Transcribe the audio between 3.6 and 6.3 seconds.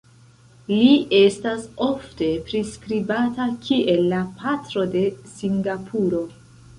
kiel la "Patro de Singapuro".